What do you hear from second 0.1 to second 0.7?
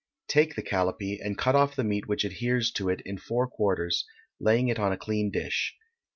Take the